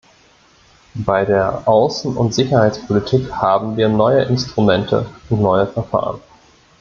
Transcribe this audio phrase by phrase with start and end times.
[0.95, 6.19] Bei der Außenund Sicherheitspolitik haben wir neue Instrumente und neue Verfahren.